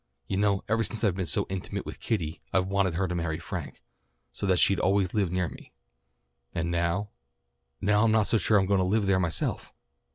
You 0.25 0.35
know 0.37 0.63
ever 0.67 0.81
since 0.83 1.03
I've 1.03 1.13
been 1.13 1.27
so 1.27 1.45
intimate 1.47 1.85
with 1.85 1.99
Kitty 1.99 2.41
I've 2.51 2.65
wanted 2.65 2.95
her 2.95 3.07
to 3.07 3.13
marry 3.13 3.37
Frank, 3.37 3.83
so 4.33 4.47
that 4.47 4.57
she'd 4.57 4.79
always 4.79 5.13
live 5.13 5.31
near 5.31 5.47
me. 5.47 5.73
And 6.55 6.71
now 6.71 7.11
now 7.81 8.05
I'm 8.05 8.11
not 8.11 8.25
so 8.25 8.39
sure 8.39 8.57
that 8.57 8.61
I'm 8.63 8.67
going 8.67 8.79
to 8.79 8.83
live 8.83 9.05
there 9.05 9.19
myself." 9.19 9.71